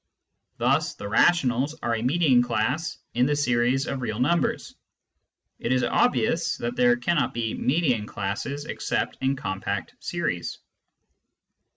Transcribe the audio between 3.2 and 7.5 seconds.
the series of real numbers. It is obvious that there cannot